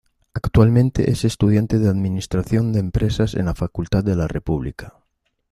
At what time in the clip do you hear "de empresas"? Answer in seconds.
2.73-3.35